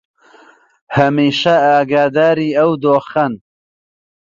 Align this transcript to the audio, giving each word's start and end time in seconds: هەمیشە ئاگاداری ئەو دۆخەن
هەمیشە 0.95 1.55
ئاگاداری 1.67 2.49
ئەو 2.57 2.71
دۆخەن 2.83 3.33